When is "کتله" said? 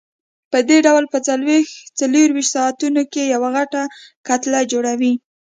4.27-4.59